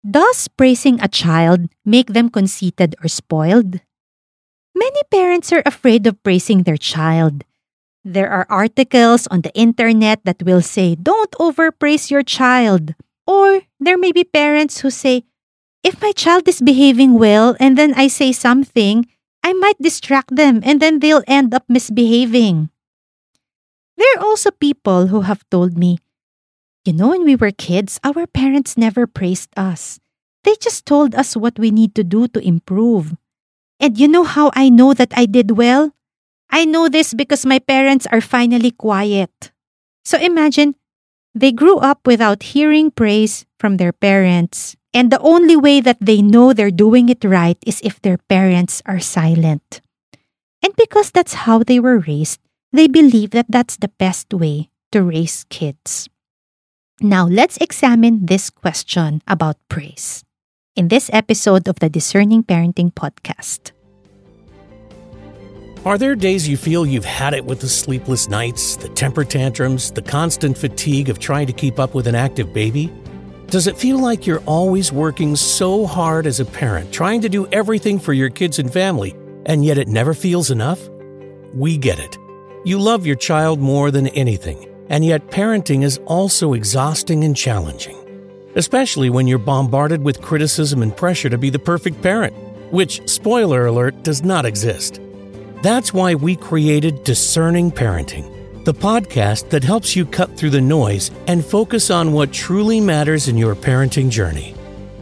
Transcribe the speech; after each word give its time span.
Does 0.00 0.48
praising 0.48 1.00
a 1.00 1.08
child 1.08 1.68
make 1.84 2.14
them 2.14 2.30
conceited 2.30 2.96
or 3.04 3.08
spoiled? 3.08 3.80
Many 4.74 5.00
parents 5.10 5.52
are 5.52 5.62
afraid 5.66 6.06
of 6.06 6.22
praising 6.22 6.62
their 6.62 6.78
child. 6.78 7.44
There 8.02 8.30
are 8.30 8.46
articles 8.48 9.26
on 9.26 9.42
the 9.42 9.52
internet 9.52 10.24
that 10.24 10.42
will 10.42 10.62
say, 10.62 10.94
don't 10.94 11.34
overpraise 11.38 12.10
your 12.10 12.22
child. 12.22 12.94
Or 13.26 13.60
there 13.78 13.98
may 13.98 14.10
be 14.10 14.24
parents 14.24 14.80
who 14.80 14.90
say, 14.90 15.24
if 15.84 16.00
my 16.00 16.12
child 16.12 16.48
is 16.48 16.62
behaving 16.62 17.18
well 17.18 17.56
and 17.60 17.76
then 17.76 17.92
I 17.94 18.08
say 18.08 18.32
something, 18.32 19.06
I 19.44 19.52
might 19.52 19.78
distract 19.80 20.36
them 20.36 20.60
and 20.64 20.80
then 20.80 21.00
they'll 21.00 21.24
end 21.26 21.52
up 21.52 21.64
misbehaving. 21.68 22.70
There 23.98 24.16
are 24.16 24.24
also 24.24 24.50
people 24.50 25.08
who 25.08 25.22
have 25.22 25.44
told 25.50 25.76
me, 25.76 25.98
you 26.84 26.92
know, 26.92 27.08
when 27.08 27.24
we 27.24 27.36
were 27.36 27.50
kids, 27.50 28.00
our 28.02 28.26
parents 28.26 28.76
never 28.76 29.06
praised 29.06 29.50
us. 29.56 30.00
They 30.44 30.54
just 30.60 30.86
told 30.86 31.14
us 31.14 31.36
what 31.36 31.58
we 31.58 31.70
need 31.70 31.94
to 31.96 32.04
do 32.04 32.28
to 32.28 32.40
improve. 32.40 33.14
And 33.78 33.98
you 33.98 34.08
know 34.08 34.24
how 34.24 34.50
I 34.54 34.68
know 34.70 34.94
that 34.94 35.12
I 35.16 35.26
did 35.26 35.52
well? 35.52 35.92
I 36.50 36.64
know 36.64 36.88
this 36.88 37.14
because 37.14 37.46
my 37.46 37.58
parents 37.58 38.06
are 38.10 38.20
finally 38.20 38.70
quiet. 38.70 39.52
So 40.04 40.18
imagine, 40.18 40.74
they 41.34 41.52
grew 41.52 41.78
up 41.78 42.06
without 42.06 42.42
hearing 42.42 42.90
praise 42.90 43.46
from 43.58 43.76
their 43.76 43.92
parents. 43.92 44.76
And 44.92 45.12
the 45.12 45.20
only 45.20 45.56
way 45.56 45.80
that 45.80 45.98
they 46.00 46.20
know 46.20 46.52
they're 46.52 46.72
doing 46.72 47.08
it 47.08 47.22
right 47.22 47.56
is 47.64 47.80
if 47.84 48.02
their 48.02 48.18
parents 48.18 48.82
are 48.86 48.98
silent. 48.98 49.80
And 50.62 50.74
because 50.76 51.10
that's 51.10 51.46
how 51.46 51.62
they 51.62 51.78
were 51.78 52.00
raised, 52.00 52.40
they 52.72 52.88
believe 52.88 53.30
that 53.30 53.46
that's 53.48 53.76
the 53.76 53.92
best 53.98 54.34
way 54.34 54.70
to 54.90 55.02
raise 55.02 55.44
kids. 55.48 56.08
Now, 57.02 57.26
let's 57.26 57.56
examine 57.56 58.26
this 58.26 58.50
question 58.50 59.22
about 59.26 59.56
praise 59.70 60.22
in 60.76 60.88
this 60.88 61.08
episode 61.14 61.66
of 61.66 61.78
the 61.78 61.88
Discerning 61.88 62.44
Parenting 62.44 62.92
Podcast. 62.92 63.72
Are 65.86 65.96
there 65.96 66.14
days 66.14 66.46
you 66.46 66.58
feel 66.58 66.84
you've 66.84 67.06
had 67.06 67.32
it 67.32 67.46
with 67.46 67.60
the 67.60 67.70
sleepless 67.70 68.28
nights, 68.28 68.76
the 68.76 68.90
temper 68.90 69.24
tantrums, 69.24 69.90
the 69.90 70.02
constant 70.02 70.58
fatigue 70.58 71.08
of 71.08 71.18
trying 71.18 71.46
to 71.46 71.54
keep 71.54 71.78
up 71.78 71.94
with 71.94 72.06
an 72.06 72.14
active 72.14 72.52
baby? 72.52 72.92
Does 73.46 73.66
it 73.66 73.78
feel 73.78 73.98
like 73.98 74.26
you're 74.26 74.44
always 74.44 74.92
working 74.92 75.36
so 75.36 75.86
hard 75.86 76.26
as 76.26 76.38
a 76.38 76.44
parent, 76.44 76.92
trying 76.92 77.22
to 77.22 77.30
do 77.30 77.46
everything 77.46 77.98
for 77.98 78.12
your 78.12 78.28
kids 78.28 78.58
and 78.58 78.70
family, 78.70 79.16
and 79.46 79.64
yet 79.64 79.78
it 79.78 79.88
never 79.88 80.12
feels 80.12 80.50
enough? 80.50 80.86
We 81.54 81.78
get 81.78 81.98
it. 81.98 82.18
You 82.66 82.78
love 82.78 83.06
your 83.06 83.16
child 83.16 83.58
more 83.58 83.90
than 83.90 84.08
anything 84.08 84.69
and 84.90 85.04
yet, 85.04 85.28
parenting 85.28 85.84
is 85.84 85.98
also 86.04 86.52
exhausting 86.52 87.22
and 87.22 87.36
challenging, 87.36 87.96
especially 88.56 89.08
when 89.08 89.28
you're 89.28 89.38
bombarded 89.38 90.02
with 90.02 90.20
criticism 90.20 90.82
and 90.82 90.96
pressure 90.96 91.30
to 91.30 91.38
be 91.38 91.48
the 91.48 91.60
perfect 91.60 92.02
parent, 92.02 92.34
which, 92.72 93.08
spoiler 93.08 93.66
alert, 93.66 94.02
does 94.02 94.24
not 94.24 94.44
exist. 94.44 95.00
That's 95.62 95.94
why 95.94 96.16
we 96.16 96.34
created 96.34 97.04
Discerning 97.04 97.70
Parenting, 97.70 98.64
the 98.64 98.74
podcast 98.74 99.50
that 99.50 99.62
helps 99.62 99.94
you 99.94 100.04
cut 100.04 100.36
through 100.36 100.50
the 100.50 100.60
noise 100.60 101.12
and 101.28 101.44
focus 101.44 101.90
on 101.90 102.12
what 102.12 102.32
truly 102.32 102.80
matters 102.80 103.28
in 103.28 103.36
your 103.36 103.54
parenting 103.54 104.10
journey. 104.10 104.56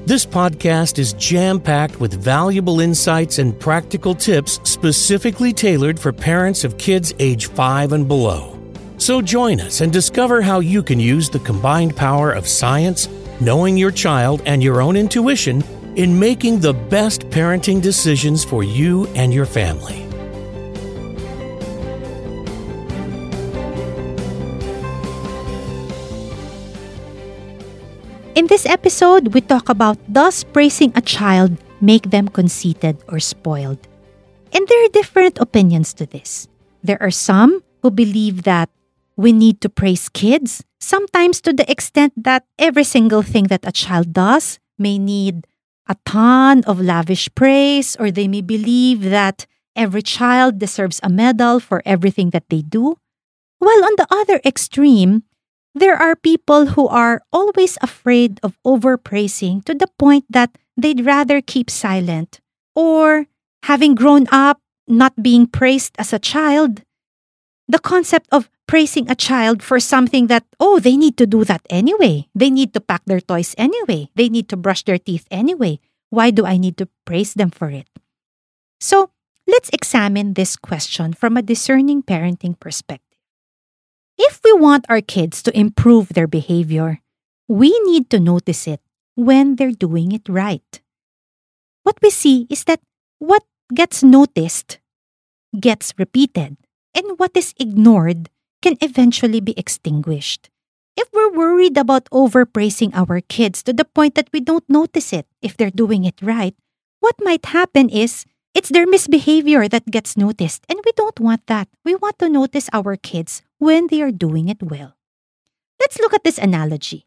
This 0.04 0.26
podcast 0.26 0.98
is 0.98 1.14
jam 1.14 1.60
packed 1.60 2.00
with 2.00 2.12
valuable 2.12 2.80
insights 2.80 3.38
and 3.38 3.58
practical 3.58 4.14
tips 4.14 4.60
specifically 4.64 5.52
tailored 5.52 5.98
for 5.98 6.12
parents 6.12 6.64
of 6.64 6.76
kids 6.76 7.14
age 7.18 7.46
5 7.46 7.92
and 7.92 8.06
below. 8.08 8.57
So 8.98 9.22
join 9.22 9.60
us 9.60 9.80
and 9.80 9.92
discover 9.92 10.42
how 10.42 10.58
you 10.58 10.82
can 10.82 10.98
use 10.98 11.30
the 11.30 11.38
combined 11.38 11.96
power 11.96 12.32
of 12.32 12.46
science, 12.46 13.08
knowing 13.40 13.76
your 13.76 13.92
child, 13.92 14.42
and 14.44 14.62
your 14.62 14.82
own 14.82 14.96
intuition 14.96 15.62
in 15.94 16.18
making 16.18 16.58
the 16.58 16.74
best 16.74 17.22
parenting 17.30 17.80
decisions 17.80 18.44
for 18.44 18.62
you 18.62 19.06
and 19.14 19.32
your 19.32 19.46
family. 19.46 20.02
In 28.34 28.46
this 28.46 28.66
episode, 28.66 29.32
we 29.32 29.40
talk 29.40 29.68
about 29.68 29.98
does 30.12 30.42
praising 30.42 30.92
a 30.94 31.00
child 31.00 31.56
make 31.80 32.10
them 32.10 32.28
conceited 32.28 32.98
or 33.08 33.20
spoiled? 33.20 33.78
And 34.52 34.66
there 34.66 34.84
are 34.84 34.90
different 34.90 35.38
opinions 35.38 35.94
to 35.94 36.06
this. 36.06 36.48
There 36.82 37.00
are 37.00 37.10
some 37.10 37.62
who 37.82 37.90
believe 37.90 38.42
that 38.42 38.70
we 39.18 39.32
need 39.32 39.60
to 39.60 39.68
praise 39.68 40.08
kids, 40.08 40.62
sometimes 40.78 41.42
to 41.42 41.52
the 41.52 41.68
extent 41.68 42.14
that 42.16 42.46
every 42.56 42.84
single 42.84 43.22
thing 43.22 43.50
that 43.50 43.66
a 43.66 43.72
child 43.72 44.14
does 44.14 44.60
may 44.78 44.96
need 44.96 45.44
a 45.88 45.96
ton 46.06 46.62
of 46.64 46.80
lavish 46.80 47.28
praise, 47.34 47.96
or 47.98 48.12
they 48.12 48.28
may 48.28 48.40
believe 48.40 49.02
that 49.02 49.44
every 49.74 50.02
child 50.02 50.58
deserves 50.58 51.00
a 51.02 51.10
medal 51.10 51.58
for 51.58 51.82
everything 51.84 52.30
that 52.30 52.48
they 52.48 52.62
do. 52.62 52.94
While 53.58 53.82
on 53.84 53.98
the 53.98 54.06
other 54.08 54.40
extreme, 54.44 55.24
there 55.74 55.96
are 55.96 56.14
people 56.14 56.78
who 56.78 56.86
are 56.86 57.22
always 57.32 57.76
afraid 57.82 58.38
of 58.44 58.56
overpraising 58.64 59.64
to 59.64 59.74
the 59.74 59.88
point 59.98 60.26
that 60.30 60.56
they'd 60.76 61.04
rather 61.04 61.40
keep 61.40 61.70
silent, 61.70 62.38
or 62.76 63.26
having 63.64 63.96
grown 63.96 64.26
up 64.30 64.60
not 64.86 65.20
being 65.20 65.48
praised 65.48 65.96
as 65.98 66.12
a 66.12 66.22
child, 66.22 66.84
the 67.66 67.80
concept 67.80 68.28
of 68.30 68.48
praising 68.68 69.10
a 69.10 69.16
child 69.16 69.64
for 69.64 69.80
something 69.80 70.28
that, 70.28 70.44
oh, 70.60 70.78
they 70.78 70.96
need 70.96 71.16
to 71.16 71.26
do 71.26 71.42
that 71.42 71.64
anyway. 71.70 72.28
They 72.34 72.50
need 72.50 72.74
to 72.74 72.80
pack 72.80 73.02
their 73.06 73.20
toys 73.20 73.54
anyway. 73.56 74.12
They 74.14 74.28
need 74.28 74.48
to 74.50 74.56
brush 74.56 74.84
their 74.84 74.98
teeth 75.00 75.26
anyway. 75.30 75.80
Why 76.10 76.30
do 76.30 76.44
I 76.44 76.58
need 76.58 76.76
to 76.76 76.88
praise 77.04 77.34
them 77.34 77.50
for 77.50 77.70
it? 77.70 77.88
So, 78.78 79.10
let's 79.48 79.72
examine 79.72 80.34
this 80.34 80.54
question 80.54 81.14
from 81.14 81.36
a 81.36 81.42
discerning 81.42 82.04
parenting 82.04 82.60
perspective. 82.60 83.18
If 84.18 84.40
we 84.44 84.52
want 84.52 84.84
our 84.88 85.00
kids 85.00 85.42
to 85.44 85.58
improve 85.58 86.10
their 86.10 86.28
behavior, 86.28 87.00
we 87.48 87.72
need 87.86 88.10
to 88.10 88.20
notice 88.20 88.68
it 88.68 88.80
when 89.16 89.56
they're 89.56 89.72
doing 89.72 90.12
it 90.12 90.28
right. 90.28 90.80
What 91.82 91.98
we 92.02 92.10
see 92.10 92.46
is 92.50 92.64
that 92.64 92.80
what 93.18 93.42
gets 93.74 94.02
noticed 94.02 94.78
gets 95.58 95.94
repeated, 95.96 96.56
and 96.94 97.18
what 97.18 97.32
is 97.34 97.54
ignored 97.58 98.28
can 98.62 98.76
eventually 98.80 99.40
be 99.40 99.54
extinguished. 99.56 100.50
If 100.96 101.08
we're 101.12 101.30
worried 101.30 101.76
about 101.78 102.10
overpraising 102.10 102.90
our 102.94 103.20
kids 103.20 103.62
to 103.64 103.72
the 103.72 103.84
point 103.84 104.14
that 104.16 104.30
we 104.32 104.40
don't 104.40 104.68
notice 104.68 105.12
it 105.12 105.26
if 105.40 105.56
they're 105.56 105.70
doing 105.70 106.04
it 106.04 106.18
right, 106.20 106.54
what 107.00 107.14
might 107.22 107.46
happen 107.46 107.88
is 107.88 108.26
it's 108.54 108.68
their 108.68 108.86
misbehavior 108.86 109.68
that 109.68 109.86
gets 109.86 110.16
noticed, 110.16 110.64
and 110.68 110.80
we 110.84 110.90
don't 110.96 111.20
want 111.20 111.46
that. 111.46 111.68
We 111.84 111.94
want 111.94 112.18
to 112.18 112.28
notice 112.28 112.68
our 112.72 112.96
kids 112.96 113.42
when 113.58 113.86
they 113.86 114.02
are 114.02 114.10
doing 114.10 114.48
it 114.48 114.62
well. 114.62 114.96
Let's 115.78 116.00
look 116.00 116.12
at 116.12 116.24
this 116.24 116.38
analogy. 116.38 117.06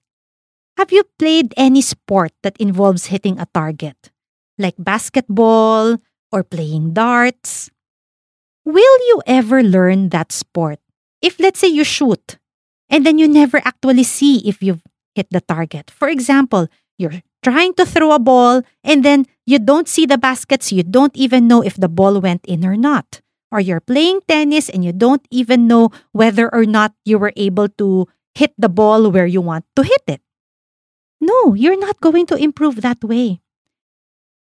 Have 0.78 0.94
you 0.94 1.04
played 1.20 1.54
any 1.58 1.82
sport 1.82 2.32
that 2.44 2.56
involves 2.58 3.08
hitting 3.08 3.40
a 3.40 3.48
target, 3.54 4.12
like 4.58 4.76
basketball 4.80 5.98
or 6.32 6.44
playing 6.44 6.94
darts? 6.94 7.70
Will 8.64 9.00
you 9.12 9.22
ever 9.28 9.62
learn 9.62 10.10
that 10.10 10.32
sport 10.32 10.80
if 11.22 11.40
let's 11.40 11.60
say 11.60 11.68
you 11.68 11.84
shoot 11.84 12.38
and 12.90 13.06
then 13.06 13.18
you 13.18 13.28
never 13.28 13.62
actually 13.64 14.04
see 14.04 14.40
if 14.48 14.62
you've 14.62 14.84
hit 15.16 15.28
the 15.32 15.42
target. 15.42 15.90
For 15.92 16.08
example, 16.08 16.68
you're 16.98 17.22
trying 17.44 17.74
to 17.76 17.86
throw 17.86 18.12
a 18.12 18.20
ball 18.20 18.62
and 18.84 19.04
then 19.04 19.26
you 19.46 19.60
don't 19.60 19.88
see 19.88 20.06
the 20.06 20.18
baskets, 20.18 20.72
you 20.72 20.84
don't 20.84 21.16
even 21.16 21.48
know 21.48 21.62
if 21.62 21.76
the 21.76 21.90
ball 21.90 22.20
went 22.20 22.46
in 22.46 22.66
or 22.66 22.78
not. 22.78 23.22
Or 23.52 23.60
you're 23.60 23.82
playing 23.84 24.22
tennis 24.28 24.70
and 24.70 24.86
you 24.86 24.94
don't 24.94 25.26
even 25.30 25.68
know 25.68 25.90
whether 26.14 26.54
or 26.54 26.66
not 26.66 26.94
you 27.04 27.20
were 27.20 27.34
able 27.36 27.68
to 27.84 28.08
hit 28.34 28.54
the 28.58 28.70
ball 28.70 29.12
where 29.12 29.26
you 29.26 29.42
want 29.42 29.66
to 29.76 29.84
hit 29.84 30.04
it. 30.08 30.22
No, 31.20 31.54
you're 31.54 31.80
not 31.80 32.00
going 32.00 32.26
to 32.28 32.36
improve 32.36 32.82
that 32.82 33.04
way. 33.04 33.42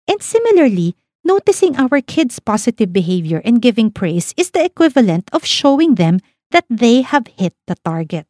And 0.08 0.22
similarly, 0.22 0.96
noticing 1.24 1.78
our 1.78 2.02
kids' 2.02 2.40
positive 2.40 2.92
behavior 2.92 3.42
and 3.46 3.62
giving 3.62 3.92
praise 3.92 4.34
is 4.38 4.52
the 4.52 4.66
equivalent 4.66 5.30
of 5.32 5.46
showing 5.46 5.96
them 5.96 6.20
that 6.52 6.66
they 6.70 7.02
have 7.02 7.28
hit 7.28 7.54
the 7.68 7.76
target. 7.84 8.28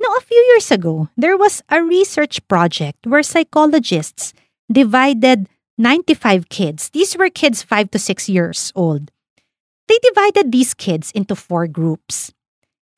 Now, 0.00 0.16
a 0.16 0.24
few 0.24 0.40
years 0.52 0.70
ago, 0.70 1.08
there 1.16 1.36
was 1.36 1.62
a 1.68 1.82
research 1.82 2.40
project 2.48 3.06
where 3.06 3.22
psychologists 3.22 4.32
divided 4.72 5.48
95 5.76 6.48
kids. 6.48 6.90
These 6.90 7.16
were 7.16 7.28
kids 7.28 7.62
5 7.62 7.90
to 7.90 7.98
6 7.98 8.28
years 8.28 8.72
old. 8.74 9.10
They 9.88 9.98
divided 10.02 10.52
these 10.52 10.72
kids 10.72 11.10
into 11.12 11.34
four 11.34 11.66
groups. 11.66 12.32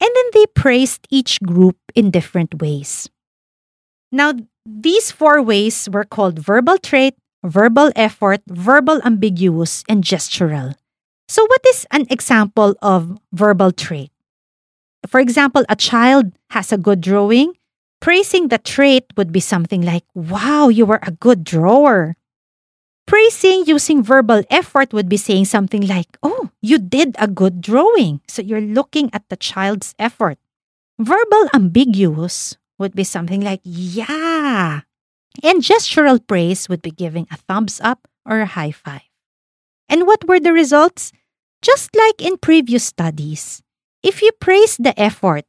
And 0.01 0.11
then 0.15 0.29
they 0.35 0.47
praised 0.47 1.07
each 1.11 1.41
group 1.41 1.79
in 1.95 2.11
different 2.11 2.61
ways. 2.61 3.09
Now, 4.11 4.35
these 4.67 5.11
four 5.11 5.41
ways 5.41 5.89
were 5.91 6.05
called 6.05 6.39
verbal 6.39 6.79
trait, 6.79 7.15
verbal 7.43 7.91
effort, 7.97 8.43
verbal 8.47 9.01
ambiguous, 9.05 9.85
and 9.89 10.05
gestural. 10.05 10.75
So, 11.29 11.45
what 11.45 11.61
is 11.69 11.87
an 11.91 12.07
example 12.11 12.75
of 12.83 13.19
verbal 13.33 13.73
trait? 13.73 14.11
For 15.07 15.21
example, 15.21 15.65
a 15.69 15.77
child 15.77 16.33
has 16.51 16.73
a 16.73 16.79
good 16.79 17.01
drawing, 17.01 17.55
Praising 18.03 18.49
the 18.51 18.59
trait 18.59 19.07
would 19.17 19.31
be 19.31 19.39
something 19.39 19.81
like, 19.81 20.03
wow, 20.13 20.67
you 20.67 20.85
were 20.85 20.99
a 21.07 21.15
good 21.15 21.45
drawer. 21.47 22.19
Praising 23.07 23.63
using 23.65 24.03
verbal 24.03 24.43
effort 24.51 24.93
would 24.93 25.09
be 25.09 25.17
saying 25.17 25.45
something 25.45 25.87
like, 25.87 26.19
oh, 26.21 26.51
you 26.61 26.83
did 26.83 27.15
a 27.17 27.29
good 27.29 27.61
drawing. 27.61 28.21
So 28.27 28.43
you're 28.43 28.61
looking 28.61 29.09
at 29.13 29.23
the 29.31 29.39
child's 29.39 29.95
effort. 30.01 30.39
Verbal 30.99 31.47
ambiguous 31.55 32.59
would 32.77 32.97
be 32.97 33.05
something 33.05 33.41
like, 33.41 33.61
yeah. 33.63 34.81
And 35.41 35.63
gestural 35.63 36.19
praise 36.27 36.69
would 36.69 36.83
be 36.83 36.91
giving 36.91 37.29
a 37.31 37.37
thumbs 37.37 37.81
up 37.85 38.09
or 38.27 38.41
a 38.41 38.47
high 38.47 38.73
five. 38.73 39.07
And 39.93 40.07
what 40.07 40.27
were 40.27 40.41
the 40.41 40.55
results? 40.55 41.13
Just 41.61 41.95
like 41.95 42.23
in 42.23 42.39
previous 42.39 42.83
studies, 42.83 43.63
if 44.03 44.23
you 44.23 44.33
praise 44.41 44.79
the 44.79 44.99
effort 44.99 45.45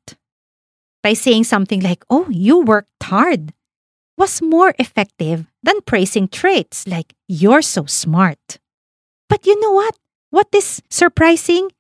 by 1.02 1.14
saying 1.14 1.46
something 1.46 1.80
like, 1.80 2.04
oh, 2.10 2.28
you 2.30 2.60
worked 2.60 2.92
hard, 3.02 3.54
was 4.18 4.42
more 4.42 4.76
effective 4.78 5.48
than 5.64 5.80
praising 5.88 6.28
traits 6.28 6.86
like, 6.86 7.16
you're 7.30 7.62
so 7.62 7.86
smart. 7.86 8.60
But 9.30 9.48
you 9.48 9.58
know 9.62 9.72
what? 9.72 9.96
What 10.30 10.48
is 10.54 10.84
surprising? 10.90 11.72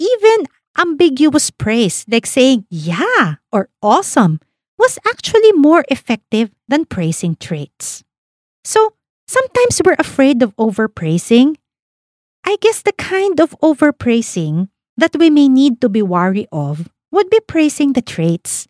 Even 0.00 0.46
ambiguous 0.78 1.50
praise, 1.50 2.06
like 2.08 2.24
saying, 2.24 2.64
yeah, 2.70 3.36
or 3.52 3.68
awesome, 3.82 4.40
was 4.78 4.98
actually 5.06 5.52
more 5.52 5.84
effective 5.90 6.50
than 6.66 6.86
praising 6.86 7.36
traits. 7.36 8.04
So, 8.64 8.94
sometimes 9.28 9.80
we're 9.84 9.96
afraid 9.98 10.42
of 10.42 10.56
overpraising 10.56 11.56
I 12.46 12.56
guess 12.60 12.82
the 12.82 12.92
kind 12.92 13.40
of 13.40 13.58
overpraising 13.60 14.68
that 14.96 15.16
we 15.18 15.28
may 15.30 15.48
need 15.48 15.80
to 15.80 15.88
be 15.88 16.00
wary 16.00 16.46
of 16.52 16.88
would 17.10 17.28
be 17.28 17.40
praising 17.40 17.92
the 17.92 18.02
traits. 18.02 18.66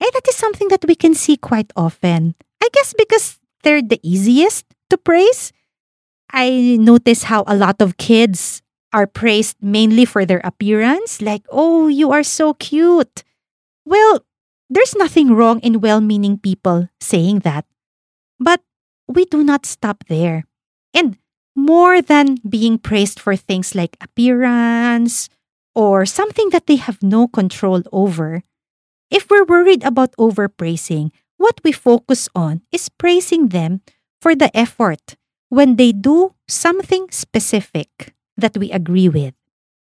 And 0.00 0.10
that 0.12 0.28
is 0.28 0.36
something 0.36 0.68
that 0.68 0.84
we 0.86 0.94
can 0.94 1.14
see 1.14 1.36
quite 1.36 1.72
often. 1.76 2.34
I 2.62 2.68
guess 2.72 2.92
because 2.92 3.38
they're 3.62 3.82
the 3.82 4.00
easiest 4.02 4.66
to 4.90 4.98
praise. 4.98 5.52
I 6.32 6.76
notice 6.80 7.24
how 7.24 7.44
a 7.46 7.56
lot 7.56 7.80
of 7.80 7.96
kids 7.96 8.62
are 8.92 9.06
praised 9.06 9.56
mainly 9.62 10.04
for 10.04 10.24
their 10.24 10.40
appearance, 10.42 11.22
like, 11.22 11.42
oh, 11.50 11.88
you 11.88 12.10
are 12.10 12.22
so 12.22 12.54
cute. 12.54 13.22
Well, 13.84 14.24
there's 14.68 14.94
nothing 14.96 15.34
wrong 15.34 15.60
in 15.60 15.80
well 15.80 16.00
meaning 16.00 16.38
people 16.38 16.88
saying 17.00 17.40
that. 17.40 17.66
But 18.38 18.62
we 19.06 19.24
do 19.24 19.44
not 19.44 19.66
stop 19.66 20.04
there. 20.08 20.44
And 20.94 21.18
more 21.54 22.00
than 22.02 22.38
being 22.48 22.78
praised 22.78 23.20
for 23.20 23.36
things 23.36 23.74
like 23.74 23.96
appearance 24.00 25.28
or 25.74 26.06
something 26.06 26.50
that 26.50 26.66
they 26.66 26.76
have 26.76 27.02
no 27.02 27.28
control 27.28 27.82
over, 27.92 28.42
if 29.10 29.28
we're 29.28 29.44
worried 29.44 29.82
about 29.84 30.14
overpraising, 30.16 31.10
what 31.36 31.60
we 31.64 31.72
focus 31.72 32.28
on 32.34 32.62
is 32.70 32.88
praising 32.88 33.48
them 33.48 33.80
for 34.20 34.34
the 34.34 34.54
effort 34.56 35.16
when 35.48 35.76
they 35.76 35.90
do 35.92 36.34
something 36.46 37.08
specific 37.10 38.14
that 38.36 38.56
we 38.56 38.70
agree 38.70 39.08
with. 39.08 39.34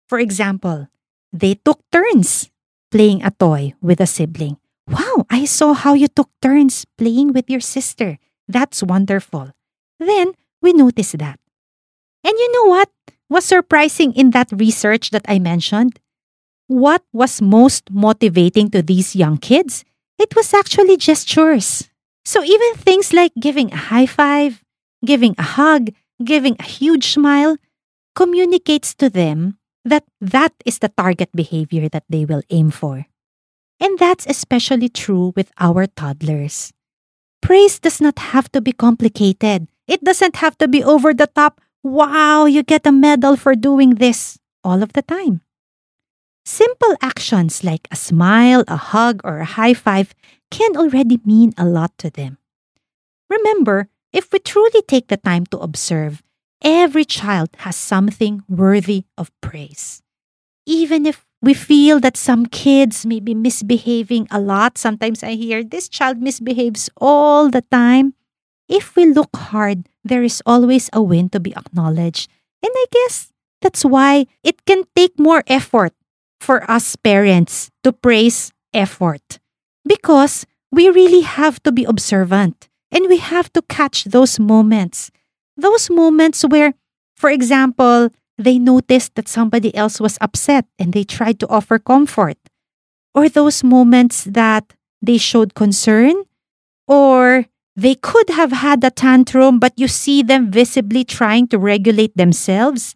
For 0.08 0.20
example, 0.20 0.88
they 1.34 1.56
took 1.56 1.82
turns 1.92 2.50
playing 2.92 3.24
a 3.24 3.32
toy 3.32 3.74
with 3.82 4.00
a 4.00 4.08
sibling. 4.08 4.58
Wow, 4.88 5.26
I 5.30 5.46
saw 5.46 5.74
how 5.74 5.94
you 5.94 6.08
took 6.08 6.30
turns 6.42 6.86
playing 6.98 7.34
with 7.34 7.50
your 7.50 7.60
sister. 7.62 8.18
That's 8.48 8.82
wonderful. 8.82 9.52
Then 10.00 10.34
we 10.62 10.74
notice 10.74 11.12
that. 11.14 11.40
And 12.24 12.34
you 12.38 12.52
know 12.54 12.70
what 12.70 12.90
was 13.30 13.46
surprising 13.46 14.14
in 14.14 14.32
that 14.32 14.52
research 14.52 15.12
that 15.12 15.26
I 15.28 15.40
mentioned? 15.40 16.00
What 16.68 17.04
was 17.14 17.42
most 17.42 17.90
motivating 17.92 18.70
to 18.72 18.82
these 18.82 19.16
young 19.16 19.38
kids? 19.38 19.86
It 20.18 20.36
was 20.36 20.54
actually 20.54 20.98
gestures. 20.98 21.90
So 22.26 22.44
even 22.44 22.76
things 22.76 23.14
like 23.14 23.32
giving 23.40 23.72
a 23.72 23.90
high 23.90 24.06
five, 24.06 24.64
giving 25.06 25.34
a 25.38 25.44
hug, 25.58 25.90
giving 26.24 26.56
a 26.60 26.64
huge 26.64 27.14
smile 27.14 27.58
communicates 28.16 28.94
to 28.96 29.10
them 29.10 29.58
that 29.86 30.04
that 30.20 30.54
is 30.66 30.80
the 30.80 30.90
target 30.90 31.30
behavior 31.34 31.88
that 31.90 32.04
they 32.10 32.26
will 32.26 32.44
aim 32.50 32.70
for. 32.70 33.08
And 33.80 33.98
that's 33.98 34.28
especially 34.28 34.90
true 34.90 35.34
with 35.36 35.52
our 35.58 35.88
toddlers. 35.88 36.74
Praise 37.42 37.80
does 37.80 38.02
not 38.02 38.20
have 38.20 38.52
to 38.52 38.62
be 38.62 38.74
complicated. 38.74 39.70
It 39.88 40.04
doesn't 40.04 40.36
have 40.38 40.58
to 40.58 40.68
be 40.68 40.84
over 40.84 41.14
the 41.14 41.28
top 41.28 41.62
Wow, 41.84 42.46
you 42.46 42.64
get 42.64 42.86
a 42.86 42.92
medal 42.92 43.36
for 43.36 43.56
doing 43.56 43.96
this 43.96 44.38
all 44.64 44.84
of 44.84 44.94
the 44.94 45.02
time. 45.02 45.42
Simple 46.46 46.98
actions 47.02 47.64
like 47.64 47.88
a 47.92 47.96
smile, 47.96 48.64
a 48.68 48.76
hug, 48.76 49.22
or 49.24 49.40
a 49.40 49.46
high 49.46 49.74
five 49.74 50.14
can 50.52 50.76
already 50.76 51.20
mean 51.24 51.54
a 51.58 51.66
lot 51.66 51.96
to 52.00 52.10
them. 52.10 52.38
Remember, 53.30 53.88
if 54.12 54.34
we 54.34 54.40
truly 54.40 54.82
take 54.82 55.08
the 55.08 55.18
time 55.18 55.46
to 55.48 55.60
observe, 55.60 56.24
every 56.64 57.06
child 57.06 57.50
has 57.60 57.76
something 57.76 58.42
worthy 58.50 59.06
of 59.18 59.32
praise. 59.42 60.02
Even 60.66 61.06
if 61.06 61.26
we 61.42 61.54
feel 61.54 62.00
that 62.00 62.18
some 62.18 62.46
kids 62.46 63.06
may 63.06 63.20
be 63.20 63.34
misbehaving 63.34 64.28
a 64.32 64.40
lot, 64.40 64.78
sometimes 64.78 65.24
I 65.24 65.34
hear 65.34 65.64
this 65.64 65.88
child 65.88 66.18
misbehaves 66.20 66.90
all 66.98 67.50
the 67.50 67.62
time. 67.72 68.16
If 68.70 68.96
we 68.96 69.06
look 69.06 69.36
hard, 69.36 69.90
there 70.04 70.24
is 70.24 70.42
always 70.46 70.90
a 70.94 71.02
win 71.02 71.30
to 71.30 71.40
be 71.40 71.56
acknowledged. 71.56 72.30
And 72.62 72.72
I 72.74 72.86
guess 72.92 73.34
that's 73.62 73.84
why 73.84 74.28
it 74.44 74.64
can 74.66 74.84
take 74.96 75.20
more 75.20 75.44
effort 75.48 75.94
for 76.40 76.70
us 76.70 76.96
parents 76.96 77.72
to 77.84 77.92
praise 77.92 78.54
effort. 78.74 79.40
Because 79.86 80.46
we 80.72 80.88
really 80.88 81.22
have 81.22 81.62
to 81.64 81.72
be 81.72 81.84
observant 81.84 82.70
and 82.92 83.10
we 83.10 83.18
have 83.18 83.52
to 83.54 83.62
catch 83.64 84.06
those 84.06 84.40
moments. 84.40 85.10
Those 85.58 85.90
moments 85.90 86.44
where, 86.44 86.74
for 87.18 87.30
example, 87.30 88.10
they 88.38 88.60
noticed 88.60 89.16
that 89.16 89.28
somebody 89.28 89.76
else 89.76 90.00
was 90.00 90.18
upset 90.22 90.66
and 90.78 90.94
they 90.94 91.04
tried 91.04 91.40
to 91.40 91.48
offer 91.50 91.80
comfort. 91.80 92.38
Or 93.14 93.28
those 93.28 93.64
moments 93.64 94.24
that 94.24 94.74
they 95.02 95.18
showed 95.18 95.56
concern 95.56 96.14
or 96.88 97.46
they 97.80 97.96
could 97.96 98.30
have 98.30 98.52
had 98.52 98.84
a 98.84 98.92
tantrum, 98.92 99.60
but 99.60 99.74
you 99.78 99.88
see 99.88 100.22
them 100.22 100.52
visibly 100.52 101.04
trying 101.04 101.48
to 101.48 101.58
regulate 101.58 102.16
themselves. 102.16 102.96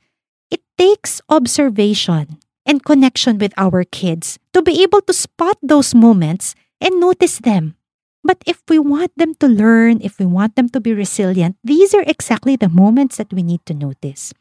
It 0.51 0.61
takes 0.77 1.21
observation 1.29 2.39
and 2.65 2.83
connection 2.83 3.37
with 3.37 3.53
our 3.57 3.83
kids 3.83 4.39
to 4.53 4.61
be 4.61 4.83
able 4.83 5.01
to 5.01 5.13
spot 5.13 5.57
those 5.61 5.95
moments 5.95 6.55
and 6.81 6.99
notice 6.99 7.39
them. 7.39 7.75
But 8.23 8.43
if 8.45 8.63
we 8.67 8.79
want 8.79 9.11
them 9.15 9.35
to 9.35 9.47
learn, 9.47 9.99
if 10.01 10.19
we 10.19 10.25
want 10.25 10.55
them 10.55 10.69
to 10.69 10.79
be 10.79 10.93
resilient, 10.93 11.57
these 11.63 11.93
are 11.93 12.03
exactly 12.07 12.55
the 12.55 12.69
moments 12.69 13.17
that 13.17 13.33
we 13.33 13.43
need 13.43 13.65
to 13.67 13.73
notice. 13.73 14.33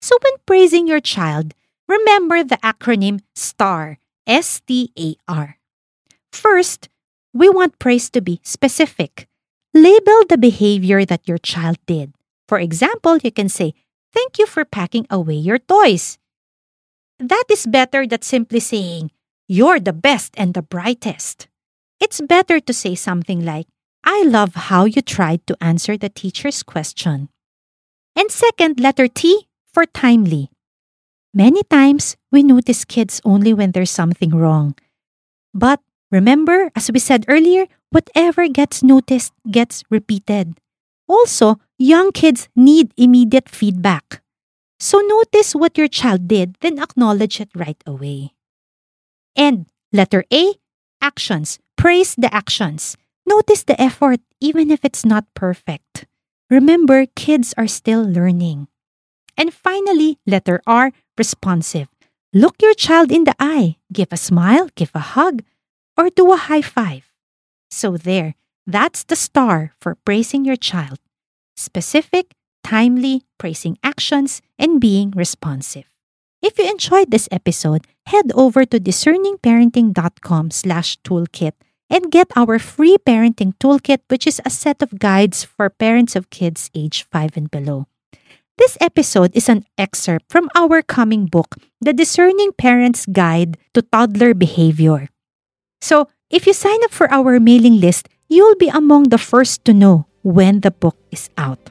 So 0.00 0.16
when 0.22 0.34
praising 0.46 0.86
your 0.86 1.00
child, 1.00 1.54
remember 1.88 2.44
the 2.44 2.58
acronym 2.64 3.20
STAR, 3.34 3.98
S 4.26 4.60
T 4.60 4.92
A 4.98 5.16
R. 5.28 5.58
First, 6.32 6.88
we 7.32 7.48
want 7.48 7.78
praise 7.78 8.10
to 8.10 8.20
be 8.20 8.40
specific. 8.42 9.28
Label 9.74 10.24
the 10.28 10.36
behavior 10.38 11.04
that 11.04 11.26
your 11.26 11.38
child 11.38 11.78
did. 11.86 12.12
For 12.46 12.58
example, 12.58 13.16
you 13.18 13.32
can 13.32 13.48
say, 13.48 13.74
Thank 14.12 14.38
you 14.38 14.46
for 14.46 14.64
packing 14.64 15.06
away 15.08 15.36
your 15.36 15.58
toys. 15.58 16.18
That 17.18 17.44
is 17.50 17.66
better 17.66 18.06
than 18.06 18.20
simply 18.20 18.60
saying, 18.60 19.10
You're 19.48 19.80
the 19.80 19.94
best 19.94 20.34
and 20.36 20.52
the 20.52 20.60
brightest. 20.60 21.48
It's 22.00 22.20
better 22.20 22.60
to 22.60 22.72
say 22.74 22.94
something 22.94 23.44
like, 23.44 23.66
I 24.04 24.24
love 24.24 24.68
how 24.68 24.84
you 24.84 25.00
tried 25.00 25.46
to 25.46 25.56
answer 25.62 25.96
the 25.96 26.10
teacher's 26.10 26.62
question. 26.62 27.28
And 28.16 28.30
second, 28.30 28.80
letter 28.80 29.08
T 29.08 29.48
for 29.72 29.86
timely. 29.86 30.50
Many 31.32 31.62
times, 31.62 32.16
we 32.30 32.42
notice 32.42 32.84
kids 32.84 33.22
only 33.24 33.54
when 33.54 33.72
there's 33.72 33.90
something 33.90 34.36
wrong. 34.36 34.74
But 35.54 35.80
remember, 36.10 36.70
as 36.76 36.90
we 36.92 36.98
said 36.98 37.24
earlier, 37.28 37.66
whatever 37.92 38.48
gets 38.48 38.82
noticed 38.82 39.32
gets 39.50 39.84
repeated. 39.90 40.58
Also, 41.06 41.60
young 41.78 42.10
kids 42.10 42.48
need 42.56 42.92
immediate 42.96 43.48
feedback. 43.48 44.22
So 44.80 44.98
notice 44.98 45.54
what 45.54 45.78
your 45.78 45.88
child 45.88 46.26
did, 46.26 46.56
then 46.60 46.80
acknowledge 46.80 47.40
it 47.40 47.50
right 47.54 47.80
away. 47.86 48.34
And 49.36 49.66
letter 49.92 50.24
A, 50.32 50.54
actions. 51.00 51.60
Praise 51.76 52.16
the 52.16 52.32
actions. 52.34 52.96
Notice 53.26 53.62
the 53.62 53.80
effort, 53.80 54.20
even 54.40 54.70
if 54.70 54.84
it's 54.84 55.04
not 55.04 55.26
perfect. 55.34 56.06
Remember, 56.50 57.06
kids 57.14 57.54
are 57.56 57.68
still 57.68 58.02
learning. 58.02 58.68
And 59.36 59.54
finally, 59.54 60.18
letter 60.26 60.60
R, 60.66 60.92
responsive. 61.16 61.88
Look 62.34 62.56
your 62.60 62.74
child 62.74 63.12
in 63.12 63.24
the 63.24 63.36
eye, 63.38 63.76
give 63.92 64.08
a 64.10 64.16
smile, 64.16 64.68
give 64.74 64.90
a 64.94 65.14
hug, 65.14 65.44
or 65.96 66.10
do 66.10 66.32
a 66.32 66.36
high 66.36 66.62
five. 66.62 67.11
So, 67.72 67.96
there, 67.96 68.36
that's 68.66 69.02
the 69.02 69.16
star 69.16 69.72
for 69.80 69.96
praising 70.04 70.44
your 70.44 70.60
child 70.60 71.00
specific, 71.56 72.36
timely, 72.62 73.24
praising 73.38 73.78
actions, 73.82 74.42
and 74.58 74.78
being 74.78 75.10
responsive. 75.16 75.88
If 76.42 76.58
you 76.58 76.68
enjoyed 76.68 77.10
this 77.10 77.28
episode, 77.32 77.86
head 78.06 78.28
over 78.34 78.66
to 78.66 78.78
discerningparenting.com 78.78 80.50
slash 80.50 81.00
toolkit 81.00 81.52
and 81.88 82.12
get 82.12 82.28
our 82.36 82.58
free 82.58 82.98
parenting 82.98 83.56
toolkit, 83.56 84.04
which 84.08 84.26
is 84.26 84.40
a 84.44 84.50
set 84.50 84.82
of 84.82 84.98
guides 84.98 85.44
for 85.44 85.70
parents 85.70 86.14
of 86.14 86.28
kids 86.28 86.68
age 86.74 87.06
5 87.10 87.36
and 87.36 87.50
below. 87.50 87.86
This 88.58 88.76
episode 88.82 89.32
is 89.34 89.48
an 89.48 89.64
excerpt 89.78 90.28
from 90.28 90.50
our 90.54 90.82
coming 90.82 91.24
book, 91.24 91.56
The 91.80 91.94
Discerning 91.94 92.52
Parent's 92.52 93.06
Guide 93.06 93.56
to 93.72 93.80
Toddler 93.80 94.34
Behavior. 94.34 95.08
So, 95.80 96.08
if 96.32 96.46
you 96.46 96.52
sign 96.52 96.82
up 96.82 96.90
for 96.90 97.12
our 97.12 97.38
mailing 97.38 97.78
list, 97.78 98.08
you'll 98.28 98.56
be 98.56 98.68
among 98.68 99.12
the 99.12 99.20
first 99.20 99.64
to 99.66 99.72
know 99.72 100.06
when 100.22 100.60
the 100.60 100.70
book 100.72 100.96
is 101.12 101.28
out. 101.36 101.70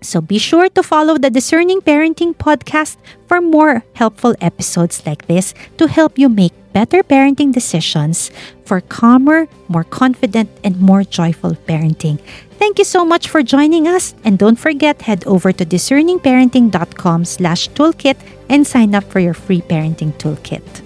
So 0.00 0.20
be 0.20 0.38
sure 0.38 0.68
to 0.70 0.82
follow 0.82 1.18
the 1.18 1.30
Discerning 1.30 1.80
Parenting 1.80 2.34
podcast 2.36 2.96
for 3.26 3.40
more 3.40 3.84
helpful 3.94 4.34
episodes 4.40 5.04
like 5.04 5.26
this 5.26 5.52
to 5.78 5.88
help 5.88 6.18
you 6.18 6.28
make 6.28 6.52
better 6.72 7.02
parenting 7.02 7.52
decisions 7.52 8.30
for 8.64 8.80
calmer, 8.80 9.48
more 9.68 9.84
confident, 9.84 10.48
and 10.62 10.80
more 10.80 11.04
joyful 11.04 11.56
parenting. 11.66 12.20
Thank 12.60 12.78
you 12.78 12.84
so 12.84 13.04
much 13.04 13.28
for 13.28 13.42
joining 13.42 13.88
us, 13.88 14.14
and 14.24 14.38
don't 14.38 14.56
forget 14.56 15.02
head 15.02 15.24
over 15.26 15.52
to 15.52 15.64
discerningparenting.com 15.64 17.24
slash 17.24 17.68
toolkit 17.70 18.16
and 18.48 18.66
sign 18.66 18.94
up 18.94 19.04
for 19.04 19.20
your 19.20 19.34
free 19.34 19.60
parenting 19.60 20.12
toolkit. 20.16 20.85